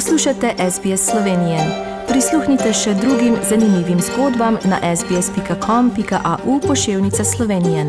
Poslušate 0.00 0.54
SBS 0.70 1.10
Slovenije. 1.10 1.58
Prisluhnite 2.08 2.72
še 2.72 2.94
drugim 2.94 3.34
zanimivim 3.48 3.98
zgodbam 4.00 4.56
na 4.64 4.78
sbsp.com.au 4.96 6.60
pošiljka 6.68 7.24
Slovenije. 7.24 7.84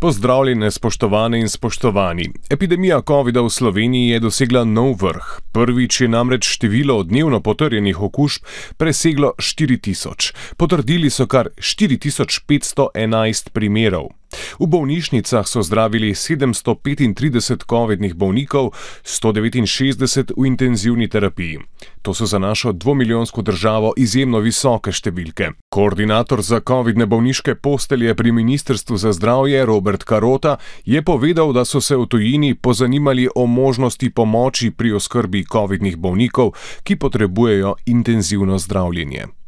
Pozdravljene, 0.00 0.70
spoštovane 0.70 1.40
in 1.40 1.48
spoštovani. 1.48 2.28
Epidemija 2.50 3.00
COVID-a 3.08 3.40
v 3.40 3.50
Sloveniji 3.50 4.08
je 4.08 4.20
dosegla 4.20 4.64
nov 4.64 5.00
vrh. 5.00 5.40
Prvič 5.52 6.00
je 6.00 6.08
namreč 6.08 6.44
število 6.58 7.02
dnevno 7.08 7.40
potrjenih 7.40 8.02
okužb 8.02 8.44
preseglo 8.76 9.32
4000. 9.38 10.34
Potrdili 10.56 11.10
so 11.10 11.26
kar 11.26 11.48
4511 11.56 13.48
primerov. 13.48 14.12
V 14.58 14.66
bolnišnicah 14.66 15.46
so 15.48 15.62
zdravili 15.62 16.14
735 16.14 17.64
COVID-nih 17.68 18.14
bolnikov, 18.14 18.72
169 19.04 20.34
v 20.36 20.46
intenzivni 20.46 21.08
terapiji. 21.08 21.60
To 22.02 22.14
so 22.14 22.26
za 22.26 22.38
našo 22.38 22.72
dvomilijonsko 22.72 23.42
državo 23.42 23.92
izjemno 23.96 24.38
visoke 24.38 24.92
številke. 24.92 25.50
Koordinator 25.68 26.42
za 26.42 26.60
COVID-ne 26.60 27.06
bolniške 27.06 27.54
postelje 27.54 28.14
pri 28.14 28.32
Ministrstvu 28.32 28.96
za 28.96 29.12
zdravje 29.12 29.64
Robert 29.66 30.04
Karota 30.04 30.56
je 30.84 31.02
povedal, 31.02 31.52
da 31.52 31.64
so 31.64 31.80
se 31.80 31.96
v 31.96 32.06
tujini 32.06 32.54
pozanimali 32.54 33.28
o 33.34 33.46
možnosti 33.46 34.10
pomoči 34.10 34.70
pri 34.70 34.92
oskrbi 34.96 35.44
COVID-nih 35.44 35.96
bolnikov, 35.96 36.54
ki 36.82 36.96
potrebujejo 36.96 37.76
intenzivno 37.86 38.58
zdravljenje. 38.58 39.45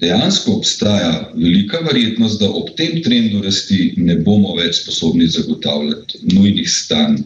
Dejansko 0.00 0.52
obstaja 0.58 1.30
velika 1.34 1.78
verjetnost, 1.80 2.40
da 2.40 2.50
ob 2.50 2.74
tem 2.76 3.00
trendu 3.02 3.40
rasti 3.42 3.94
ne 3.96 4.18
bomo 4.20 4.52
več 4.58 4.82
sposobni 4.82 5.28
zagotavljati 5.28 6.20
nujnih 6.34 6.68
stanj 6.70 7.22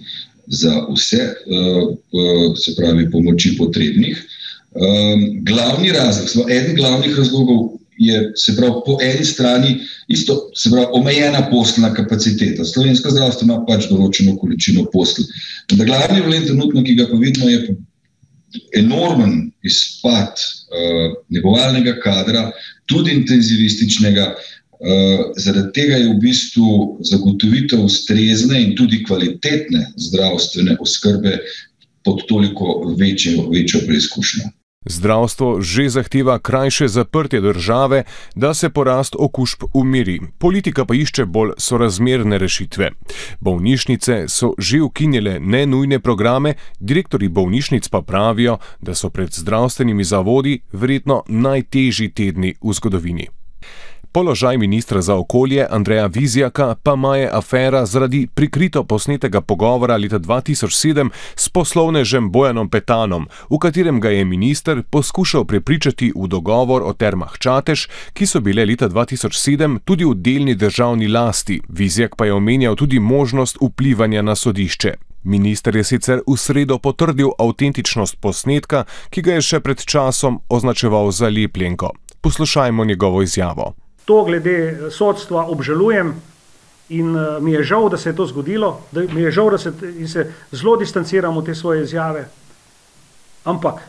za 0.46 0.84
vse, 0.90 1.24
eh, 1.24 1.80
eh, 2.20 2.44
se 2.56 2.76
pravi, 2.76 3.10
pomoči 3.10 3.56
potrebnih. 3.58 4.22
Ehm, 4.70 5.22
glavni 5.42 5.90
razlog, 5.92 6.50
eden 6.50 6.76
glavnih 6.76 7.16
razlogov 7.18 7.80
je, 7.98 8.32
se 8.36 8.56
pravi, 8.56 8.82
po 8.86 8.98
eni 9.02 9.24
strani 9.24 9.78
isto, 10.08 10.50
se 10.54 10.70
pravi, 10.70 10.86
omejena 10.92 11.42
posteljna 11.50 11.94
kapaciteta. 11.94 12.64
Slovenska 12.64 13.10
zdravstva 13.10 13.44
ima 13.44 13.58
pač 13.66 13.88
določeno 13.90 14.36
količino 14.38 14.86
postelj. 14.92 15.26
Glavni 15.74 16.22
problem 16.22 16.46
trenutno, 16.46 16.84
ki 16.86 16.94
ga 16.94 17.08
pa 17.10 17.18
vidimo, 17.18 17.50
je 17.50 17.76
enormen 18.76 19.50
izpad 19.62 20.32
uh, 20.38 21.16
negovalnega 21.28 21.96
kadra, 22.04 22.50
tudi 22.86 23.14
intenzivističnega. 23.20 24.34
Uh, 24.80 25.26
zaradi 25.36 25.72
tega 25.76 25.98
je 26.00 26.08
v 26.08 26.20
bistvu 26.22 26.68
zagotovitev 27.04 27.82
ustrezne 27.84 28.62
in 28.62 28.72
tudi 28.76 29.02
kvalitetne 29.04 29.90
zdravstvene 29.96 30.78
oskrbe 30.80 31.36
pod 32.04 32.24
toliko 32.28 32.94
večjo, 32.98 33.50
večjo 33.52 33.82
preizkušnjo. 33.86 34.48
Zdravstvo 34.80 35.60
že 35.60 35.92
zahteva 35.92 36.38
krajše 36.38 36.88
zaprtje 36.88 37.40
države, 37.40 38.04
da 38.34 38.54
se 38.54 38.70
porast 38.70 39.16
okužb 39.18 39.62
umiri. 39.74 40.20
Politika 40.38 40.84
pa 40.84 40.94
išče 40.94 41.24
bolj 41.24 41.50
sorazmerne 41.58 42.38
rešitve. 42.38 42.90
Bolnišnice 43.40 44.24
so 44.28 44.54
že 44.58 44.80
ukinjile 44.80 45.36
nenujne 45.40 46.00
programe, 46.00 46.54
direktori 46.78 47.28
bolnišnic 47.28 47.88
pa 47.88 48.00
pravijo, 48.00 48.56
da 48.80 48.94
so 48.94 49.10
pred 49.10 49.28
zdravstvenimi 49.32 50.04
zavodi 50.04 50.60
verjetno 50.72 51.22
najtežji 51.28 52.08
tedni 52.14 52.54
v 52.62 52.72
zgodovini. 52.72 53.28
Položaj 54.12 54.58
ministra 54.58 55.02
za 55.02 55.16
okolje 55.16 55.66
Andreja 55.70 56.06
Vizjaka 56.06 56.74
pa 56.82 56.96
maje 56.96 57.28
afera 57.32 57.86
zaradi 57.86 58.28
prikrito 58.34 58.84
posnetega 58.84 59.40
pogovora 59.40 59.96
leta 59.96 60.18
2007 60.18 61.10
s 61.36 61.48
poslovnežem 61.48 62.30
Bojanom 62.30 62.70
Petanom, 62.70 63.28
v 63.50 63.58
katerem 63.58 64.00
ga 64.00 64.10
je 64.10 64.24
minister 64.24 64.82
poskušal 64.90 65.44
prepričati 65.44 66.12
v 66.16 66.26
dogovor 66.26 66.82
o 66.82 66.92
termah 66.92 67.38
Čatež, 67.38 67.86
ki 68.12 68.26
so 68.26 68.40
bile 68.40 68.64
leta 68.64 68.88
2007 68.88 69.78
tudi 69.84 70.04
v 70.04 70.14
delni 70.14 70.54
državni 70.54 71.08
lasti. 71.08 71.60
Vizjak 71.68 72.16
pa 72.16 72.26
je 72.26 72.32
omenjal 72.34 72.74
tudi 72.76 72.98
možnost 72.98 73.58
vplivanja 73.62 74.22
na 74.22 74.34
sodišče. 74.34 74.94
Minister 75.22 75.76
je 75.76 75.84
sicer 75.84 76.22
v 76.26 76.36
sredo 76.36 76.78
potrdil 76.78 77.30
avtentičnost 77.38 78.18
posnetka, 78.20 78.84
ki 79.10 79.22
ga 79.22 79.38
je 79.38 79.42
še 79.42 79.60
pred 79.60 79.78
časom 79.78 80.40
označeval 80.48 81.12
za 81.12 81.28
lepljenko. 81.28 81.92
Poslušajmo 82.20 82.84
njegovo 82.84 83.22
izjavo 83.22 83.74
to 84.04 84.24
glede 84.24 84.90
sodstva 84.90 85.46
obžalujem 85.46 86.14
in 86.88 87.16
uh, 87.16 87.42
mi 87.42 87.52
je 87.52 87.62
žal, 87.62 87.88
da 87.88 87.96
se 87.96 88.08
je 88.08 88.16
to 88.16 88.26
zgodilo, 88.26 88.80
da 88.92 89.02
mi 89.12 89.22
je 89.22 89.30
žal, 89.30 89.50
da 89.50 89.58
se, 89.58 89.72
se 90.06 90.32
zelo 90.50 90.76
distanciram 90.76 91.36
od 91.36 91.46
te 91.46 91.54
svoje 91.54 91.82
izjave. 91.82 92.28
Ampak 93.44 93.82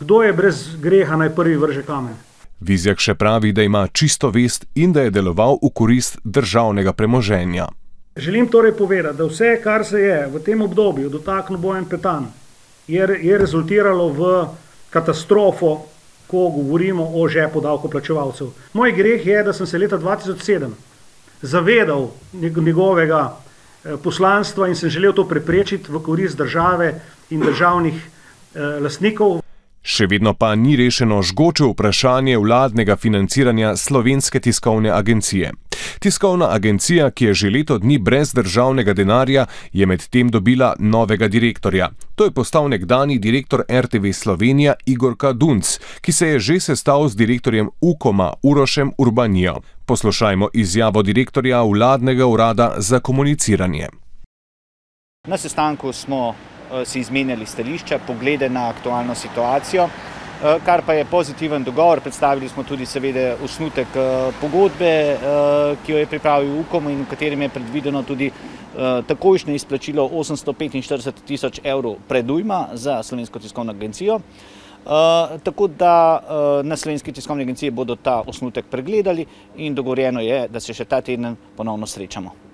kdo 0.00 0.22
je 0.22 0.32
brez 0.32 0.76
greha 0.80 1.16
naj 1.16 1.34
prvi 1.34 1.56
vrže 1.56 1.82
kamen? 1.82 2.14
Vizjak 2.60 3.00
še 3.02 3.14
pravi, 3.14 3.52
da 3.52 3.62
ima 3.62 3.86
čisto 3.88 4.30
vest 4.30 4.66
in 4.74 4.92
da 4.92 5.06
je 5.06 5.10
deloval 5.10 5.58
v 5.62 5.70
korist 5.74 6.18
državnega 6.24 6.92
premoženja. 6.92 7.66
Želim 8.16 8.48
torej 8.48 8.76
povedati, 8.78 9.18
da 9.18 9.26
vse, 9.26 9.56
kar 9.62 9.84
se 9.84 10.00
je 10.00 10.26
v 10.26 10.42
tem 10.44 10.62
obdobju 10.62 11.08
dotaknilo 11.08 11.60
bojem 11.60 11.84
petan, 11.88 12.28
je, 12.86 13.08
je 13.22 13.38
rezultiralo 13.38 14.08
v 14.12 14.32
katastrofo 14.90 15.91
ko 16.32 16.48
govorimo 16.48 17.10
o 17.14 17.28
žepu 17.28 17.60
davkoplačevalcev. 17.60 18.46
Moj 18.72 18.92
greh 18.96 19.26
je, 19.26 19.42
da 19.44 19.52
sem 19.52 19.66
se 19.66 19.78
leta 19.78 19.98
2007 19.98 20.70
zavedal 21.42 22.08
njegovega 22.32 23.36
eh, 23.84 23.96
poslanstva 24.02 24.68
in 24.68 24.76
sem 24.76 24.90
želel 24.90 25.12
to 25.12 25.28
preprečiti 25.28 25.92
v 25.92 26.00
korist 26.00 26.38
države 26.38 26.94
in 27.30 27.40
državnih 27.40 28.00
eh, 28.00 28.60
lastnikov. 28.80 29.42
Še 29.82 30.06
vedno 30.06 30.30
pa 30.38 30.54
ni 30.54 30.76
rešeno 30.78 31.22
žgoče 31.22 31.66
vprašanje 31.72 32.36
vladnega 32.38 32.96
financiranja 32.96 33.76
slovenske 33.76 34.40
tiskovne 34.40 34.90
agencije. 34.90 35.50
Tiskovna 35.98 36.52
agencija, 36.54 37.10
ki 37.10 37.24
je 37.24 37.34
že 37.34 37.50
leto 37.50 37.78
dni 37.78 37.98
brez 37.98 38.32
državnega 38.32 38.94
denarja, 38.94 39.46
je 39.72 39.86
medtem 39.86 40.30
dobila 40.30 40.74
novega 40.78 41.28
direktorja. 41.28 41.90
To 42.14 42.24
je 42.24 42.30
postal 42.30 42.68
nekdani 42.68 43.18
direktor 43.18 43.64
RTV 43.68 44.12
Slovenija 44.12 44.74
Igor 44.86 45.16
Kadunc, 45.16 45.78
ki 46.00 46.12
se 46.12 46.28
je 46.28 46.38
že 46.40 46.60
sestal 46.60 47.08
z 47.08 47.16
direktorjem 47.16 47.70
UKOMA 47.80 48.32
Urošem 48.42 48.92
Urbanijo. 48.98 49.60
Poslušajmo 49.86 50.48
izjavo 50.54 51.02
direktorja 51.02 51.62
vladnega 51.62 52.26
urada 52.26 52.74
za 52.78 53.00
komuniciranje. 53.00 53.88
Na 55.26 55.38
sestanku 55.38 55.92
smo 55.92 56.34
si 56.84 57.00
izmenjali 57.00 57.46
stališča, 57.46 57.98
poglede 58.06 58.48
na 58.48 58.68
aktualno 58.68 59.14
situacijo, 59.14 59.84
eh, 59.84 60.58
kar 60.64 60.82
pa 60.86 60.92
je 60.92 61.04
pozitiven 61.04 61.64
dogovor. 61.64 62.00
Predstavili 62.00 62.48
smo 62.48 62.62
tudi 62.62 62.86
seveda 62.86 63.36
osnutek 63.44 63.96
eh, 63.96 64.32
pogodbe, 64.40 65.18
ki 65.86 65.92
jo 65.92 65.98
je 65.98 66.06
pripravil 66.06 66.60
UKOM 66.60 66.88
in 66.88 67.04
v 67.04 67.10
katerem 67.10 67.42
je 67.42 67.48
predvideno 67.48 68.02
tudi 68.02 68.30
takojšnje 69.06 69.54
izplačilo 69.54 70.06
845 70.08 71.12
tisoč 71.26 71.60
evrov 71.64 71.98
predujma 72.08 72.68
za 72.72 73.02
Slovensko 73.02 73.38
tiskovno 73.38 73.72
agencijo. 73.72 74.20
Uh, 74.84 74.90
tako 75.42 75.66
da 75.66 76.22
uh, 76.22 76.66
na 76.66 76.76
Slovenski 76.76 77.12
tiskovni 77.12 77.42
agenciji 77.42 77.70
bodo 77.70 77.96
ta 77.96 78.22
osnutek 78.26 78.64
pregledali 78.70 79.26
in 79.56 79.74
dogovorjeno 79.74 80.20
je, 80.20 80.48
da 80.48 80.60
se 80.60 80.74
še 80.74 80.84
ta 80.84 81.00
teden 81.00 81.36
ponovno 81.56 81.86
srečamo. 81.86 82.51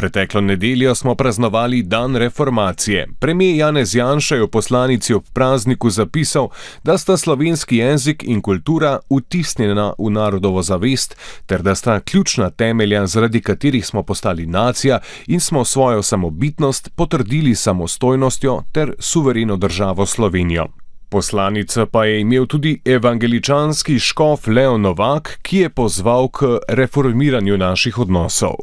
Preteklo 0.00 0.40
nedeljo 0.40 0.94
smo 0.94 1.14
praznovali 1.14 1.82
dan 1.82 2.16
reformacije. 2.16 3.08
Premijer 3.18 3.56
Janez 3.56 3.94
Janša 3.94 4.34
je 4.34 4.42
v 4.42 4.48
poslanici 4.48 5.14
ob 5.14 5.24
prazniku 5.32 5.90
zapisal, 5.90 6.48
da 6.84 6.98
sta 6.98 7.16
slovenski 7.16 7.76
jezik 7.76 8.24
in 8.26 8.40
kultura 8.40 8.98
vtisnjena 9.10 9.92
v 9.98 10.10
narodovo 10.10 10.62
zavest, 10.62 11.16
ter 11.46 11.62
da 11.62 11.74
sta 11.74 12.00
ključna 12.00 12.50
temelja, 12.50 13.06
zaradi 13.06 13.40
katerih 13.40 13.86
smo 13.86 14.02
postali 14.02 14.46
nacija 14.46 14.98
in 15.26 15.40
smo 15.40 15.64
svojo 15.64 16.02
samobitnost 16.02 16.88
potrdili 16.96 17.54
samostojnostjo 17.54 18.62
ter 18.72 18.94
suvereno 18.98 19.56
državo 19.56 20.06
Slovenijo. 20.06 20.66
Poslanica 21.08 21.86
pa 21.86 22.04
je 22.04 22.20
imel 22.20 22.46
tudi 22.46 22.80
evangeličanski 22.84 23.98
škof 23.98 24.46
Leo 24.46 24.78
Novak, 24.78 25.38
ki 25.42 25.58
je 25.58 25.68
pozval 25.68 26.28
k 26.28 26.58
reformiranju 26.68 27.58
naših 27.58 27.98
odnosov 27.98 28.54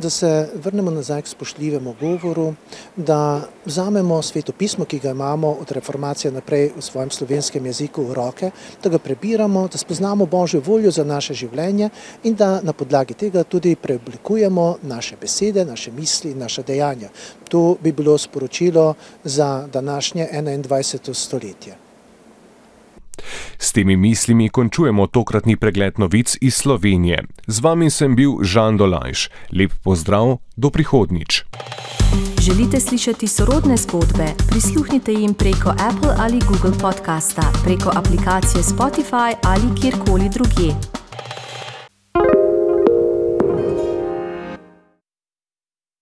da 0.00 0.10
se 0.10 0.48
vrnemo 0.54 0.90
nazaj 0.90 1.22
k 1.22 1.26
spoštljivemu 1.26 1.94
govoru, 2.00 2.54
da 2.96 3.42
vzamemo 3.64 4.22
svetopismo, 4.22 4.84
ki 4.84 4.98
ga 4.98 5.10
imamo 5.10 5.50
od 5.60 5.70
reformacije 5.70 6.32
naprej 6.32 6.72
v 6.76 6.82
svojem 6.82 7.10
slovenskem 7.10 7.66
jeziku 7.66 8.04
v 8.04 8.14
roke, 8.14 8.50
da 8.82 8.88
ga 8.90 8.98
prebiramo, 8.98 9.68
da 9.68 9.78
spoznamo 9.78 10.26
Božjo 10.26 10.62
voljo 10.66 10.90
za 10.90 11.04
naše 11.04 11.34
življenje 11.34 11.90
in 12.24 12.34
da 12.34 12.60
na 12.62 12.72
podlagi 12.72 13.14
tega 13.14 13.44
tudi 13.44 13.76
preoblikujemo 13.76 14.78
naše 14.82 15.16
besede, 15.20 15.64
naše 15.64 15.92
misli 15.92 16.34
naše 16.34 16.62
dejanja. 16.62 17.08
To 17.48 17.76
bi 17.82 17.92
bilo 17.92 18.18
sporočilo 18.18 18.94
za 19.24 19.68
današnje 19.72 20.28
21. 20.32 21.14
stoletje. 21.14 21.89
S 23.62 23.72
temi 23.72 23.96
mislimi 23.96 24.48
končujemo 24.48 25.06
tokratni 25.06 25.56
pregled 25.56 25.98
novic 25.98 26.36
iz 26.40 26.54
Slovenije. 26.54 27.24
Z 27.46 27.60
vami 27.60 27.90
sem 27.90 28.16
bil 28.16 28.40
Žan 28.42 28.76
Dolajš. 28.76 29.28
Lep 29.52 29.72
pozdrav, 29.84 30.38
do 30.56 30.70
prihodnič. 30.70 31.44
Želite 32.40 32.80
slišati 32.80 33.28
sorodne 33.28 33.76
zgodbe? 33.76 34.32
Prisluhnite 34.50 35.12
jim 35.12 35.34
preko 35.34 35.70
Apple 35.70 36.14
ali 36.18 36.40
Google 36.48 36.78
podcasta, 36.80 37.52
preko 37.64 37.92
aplikacije 37.94 38.62
Spotify 38.62 39.34
ali 39.42 39.80
kjerkoli 39.80 40.28
drugje. 40.28 40.99